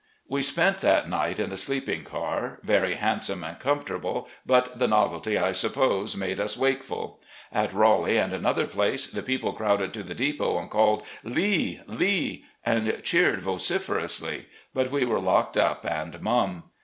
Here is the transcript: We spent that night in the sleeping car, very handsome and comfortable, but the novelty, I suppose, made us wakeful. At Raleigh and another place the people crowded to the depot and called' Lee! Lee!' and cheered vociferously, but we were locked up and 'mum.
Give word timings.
We 0.27 0.41
spent 0.41 0.79
that 0.79 1.07
night 1.07 1.37
in 1.39 1.51
the 1.51 1.57
sleeping 1.57 2.03
car, 2.03 2.57
very 2.63 2.95
handsome 2.95 3.43
and 3.43 3.59
comfortable, 3.59 4.27
but 4.43 4.79
the 4.79 4.87
novelty, 4.87 5.37
I 5.37 5.51
suppose, 5.51 6.17
made 6.17 6.39
us 6.39 6.57
wakeful. 6.57 7.21
At 7.51 7.71
Raleigh 7.71 8.17
and 8.17 8.33
another 8.33 8.65
place 8.65 9.05
the 9.05 9.21
people 9.21 9.53
crowded 9.53 9.93
to 9.93 10.01
the 10.01 10.15
depot 10.15 10.57
and 10.57 10.71
called' 10.71 11.03
Lee! 11.37 11.81
Lee!' 11.85 12.45
and 12.65 12.99
cheered 13.03 13.43
vociferously, 13.43 14.47
but 14.73 14.89
we 14.89 15.05
were 15.05 15.19
locked 15.21 15.55
up 15.55 15.85
and 15.85 16.19
'mum. 16.19 16.63